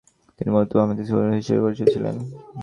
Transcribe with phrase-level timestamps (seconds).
[0.37, 2.15] তিনি মূলতঃ বামহাতি সুইং বোলার হিসেবে পরিচিত ছিলেন।